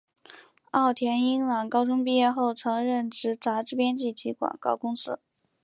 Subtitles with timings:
[0.71, 5.19] 奥田英朗高中毕业后曾任职杂志编辑及广告公司。